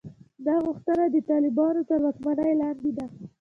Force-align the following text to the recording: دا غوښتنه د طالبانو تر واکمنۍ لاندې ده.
دا 0.45 0.55
غوښتنه 0.65 1.03
د 1.09 1.15
طالبانو 1.29 1.81
تر 1.89 1.99
واکمنۍ 2.03 2.51
لاندې 2.61 2.91
ده. 2.97 3.05